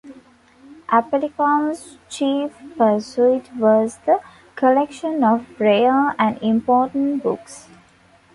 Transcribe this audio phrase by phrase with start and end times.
[0.89, 4.19] Apellicon's chief pursuit was the
[4.55, 7.67] collection of rare and important books.